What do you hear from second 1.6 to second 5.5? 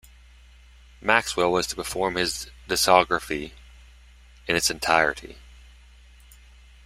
to perform his discography in its entirety.